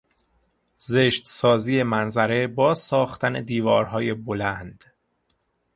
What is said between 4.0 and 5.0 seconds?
بلند